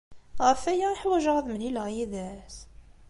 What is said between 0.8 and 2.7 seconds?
i ḥwajeɣ ad mlileɣ yid-s?